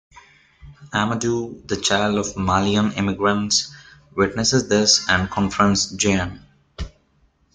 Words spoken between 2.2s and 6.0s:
Malian immigrants, witnesses this and confronts